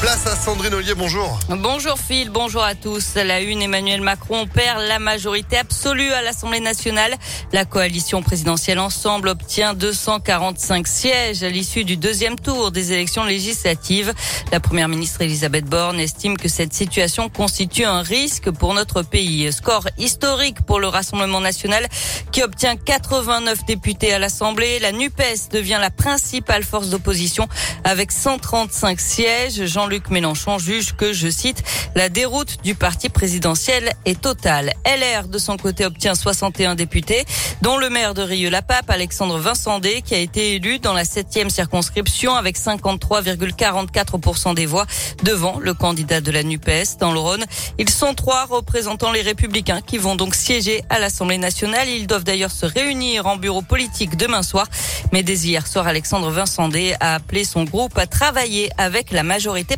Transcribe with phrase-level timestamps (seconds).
[0.00, 1.38] Place à Sandrine Ollier, bonjour.
[1.50, 3.16] Bonjour Phil, bonjour à tous.
[3.16, 7.14] La une, Emmanuel Macron perd la majorité absolue à l'Assemblée nationale.
[7.52, 14.14] La coalition présidentielle Ensemble obtient 245 sièges à l'issue du deuxième tour des élections législatives.
[14.52, 19.52] La première ministre Elisabeth Borne estime que cette situation constitue un risque pour notre pays.
[19.52, 21.86] Score historique pour le Rassemblement national
[22.32, 24.78] qui obtient 89 députés à l'Assemblée.
[24.78, 27.48] La NUPES devient la principale force d'opposition
[27.84, 29.62] avec 135 sièges.
[29.90, 31.64] Jean-Luc Mélenchon juge que, je cite,
[31.96, 34.72] la déroute du parti présidentiel est totale.
[34.86, 37.24] LR, de son côté, obtient 61 députés,
[37.60, 42.36] dont le maire de Rieux-la-Pape, Alexandre Vincendé, qui a été élu dans la septième circonscription
[42.36, 44.86] avec 53,44% des voix
[45.24, 47.44] devant le candidat de la NUPES dans le Rhône.
[47.78, 51.88] Ils sont trois représentant les Républicains qui vont donc siéger à l'Assemblée nationale.
[51.88, 54.68] Ils doivent d'ailleurs se réunir en bureau politique demain soir.
[55.12, 59.76] Mais dès hier soir, Alexandre Vincendé a appelé son groupe à travailler avec la majorité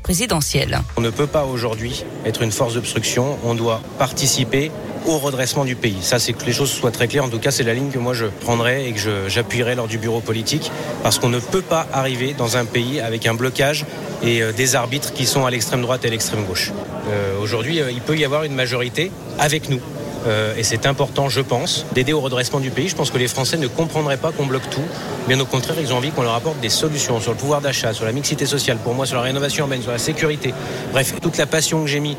[0.97, 3.39] On ne peut pas aujourd'hui être une force d'obstruction.
[3.45, 4.73] On doit participer
[5.07, 5.99] au redressement du pays.
[6.03, 7.25] Ça, c'est que les choses soient très claires.
[7.25, 9.99] En tout cas, c'est la ligne que moi je prendrai et que j'appuierai lors du
[9.99, 10.71] bureau politique,
[11.03, 13.85] parce qu'on ne peut pas arriver dans un pays avec un blocage
[14.23, 16.73] et euh, des arbitres qui sont à l'extrême droite et à l'extrême gauche.
[17.09, 19.81] Euh, aujourd'hui, euh, il peut y avoir une majorité avec nous.
[20.27, 22.89] Euh, et c'est important, je pense, d'aider au redressement du pays.
[22.89, 24.85] Je pense que les Français ne comprendraient pas qu'on bloque tout.
[25.29, 27.93] Bien au contraire, ils ont envie qu'on leur apporte des solutions sur le pouvoir d'achat,
[27.93, 30.55] sur la mixité sociale, pour moi, sur la rénovation urbaine, sur la sécurité.
[30.93, 32.17] Bref, toute la passion que j'ai mis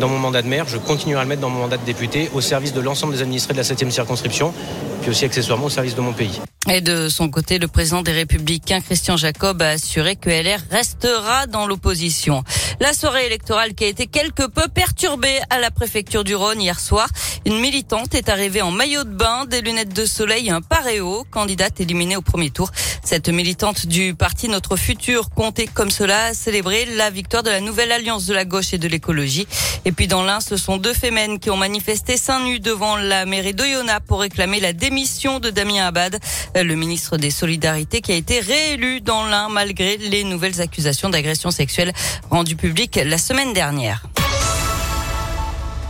[0.00, 2.30] dans mon mandat de maire, je continuerai à le mettre dans mon mandat de député
[2.34, 4.54] au service de l'ensemble des administrés de la 7e circonscription,
[5.02, 6.40] puis aussi accessoirement au service de mon pays.
[6.70, 11.46] Et de son côté, le président des Républicains, Christian Jacob, a assuré que LR restera
[11.46, 12.44] dans l'opposition.
[12.82, 16.80] La soirée électorale qui a été quelque peu perturbée à la préfecture du Rhône hier
[16.80, 17.06] soir.
[17.46, 21.24] Une militante est arrivée en maillot de bain, des lunettes de soleil et un paréo,
[21.30, 22.72] candidate éliminée au premier tour.
[23.04, 27.92] Cette militante du parti Notre Futur comptait comme cela célébrer la victoire de la nouvelle
[27.92, 29.46] alliance de la gauche et de l'écologie.
[29.84, 33.26] Et puis dans l'un, ce sont deux fémènes qui ont manifesté seins nus devant la
[33.26, 36.18] mairie d'Oyonnax pour réclamer la démission de Damien Abad,
[36.56, 41.52] le ministre des Solidarités qui a été réélu dans l'un malgré les nouvelles accusations d'agression
[41.52, 41.92] sexuelle
[42.28, 42.71] rendues publiques
[43.04, 44.02] la semaine dernière.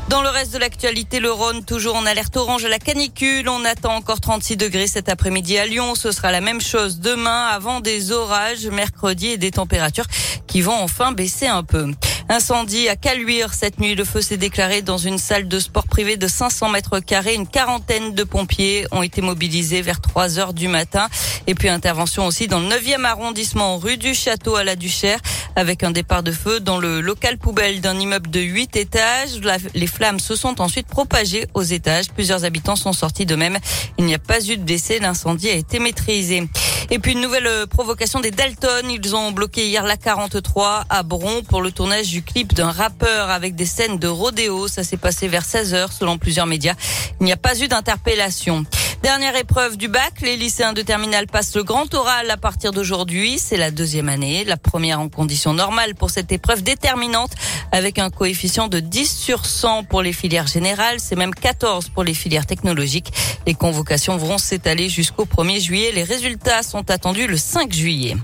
[0.08, 3.48] Dans le reste de l'actualité, le Rhône toujours en alerte orange à la canicule.
[3.48, 5.94] On attend encore 36 degrés cet après-midi à Lyon.
[5.94, 10.06] Ce sera la même chose demain avant des orages mercredi et des températures
[10.48, 11.92] qui vont enfin baisser un peu.
[12.32, 13.94] Incendie à Caluire cette nuit.
[13.94, 17.34] Le feu s'est déclaré dans une salle de sport privée de 500 mètres carrés.
[17.34, 21.10] Une quarantaine de pompiers ont été mobilisés vers 3 heures du matin.
[21.46, 25.18] Et puis intervention aussi dans le 9e arrondissement, rue du Château à la Duchère,
[25.56, 29.38] avec un départ de feu dans le local poubelle d'un immeuble de 8 étages.
[29.74, 32.06] les flammes se sont ensuite propagées aux étages.
[32.14, 33.58] Plusieurs habitants sont sortis de même.
[33.98, 35.00] Il n'y a pas eu de décès.
[35.00, 36.48] L'incendie a été maîtrisé.
[36.90, 38.90] Et puis une nouvelle provocation des Dalton.
[38.90, 43.30] Ils ont bloqué hier la 43 à Bron pour le tournage du clip d'un rappeur
[43.30, 44.68] avec des scènes de rodéo.
[44.68, 46.74] Ça s'est passé vers 16 heures selon plusieurs médias.
[47.20, 48.64] Il n'y a pas eu d'interpellation.
[49.02, 53.36] Dernière épreuve du bac, les lycéens de terminale passent le grand oral à partir d'aujourd'hui.
[53.36, 57.32] C'est la deuxième année, la première en conditions normales pour cette épreuve déterminante
[57.72, 61.00] avec un coefficient de 10 sur 100 pour les filières générales.
[61.00, 63.12] C'est même 14 pour les filières technologiques.
[63.44, 65.90] Les convocations vont s'étaler jusqu'au 1er juillet.
[65.92, 68.16] Les résultats sont attendus le 5 juillet.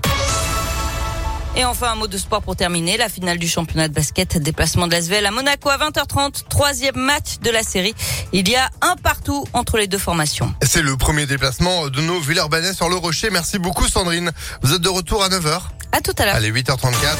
[1.55, 2.97] Et enfin, un mot de sport pour terminer.
[2.97, 6.47] La finale du championnat de basket, déplacement de l'Asvel à Monaco à 20h30.
[6.49, 7.93] Troisième match de la série.
[8.31, 10.53] Il y a un partout entre les deux formations.
[10.61, 13.29] C'est le premier déplacement de nos Villeurbanais sur le Rocher.
[13.31, 14.31] Merci beaucoup Sandrine.
[14.61, 15.61] Vous êtes de retour à 9h.
[15.91, 16.35] À tout à l'heure.
[16.35, 17.17] Allez, 8h34.